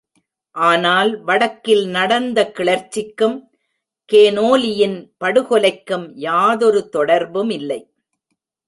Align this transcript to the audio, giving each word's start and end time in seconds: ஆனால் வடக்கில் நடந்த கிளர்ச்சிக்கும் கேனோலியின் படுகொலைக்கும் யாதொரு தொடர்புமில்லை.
ஆனால் 0.55 1.11
வடக்கில் 1.23 1.83
நடந்த 1.87 2.51
கிளர்ச்சிக்கும் 2.57 3.37
கேனோலியின் 4.09 4.97
படுகொலைக்கும் 5.19 6.11
யாதொரு 6.15 6.89
தொடர்புமில்லை. 6.97 7.81